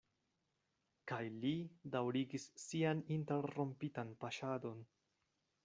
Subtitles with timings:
[1.11, 1.51] Kaj li
[1.97, 4.85] daŭrigis sian interrompitan paŝadon.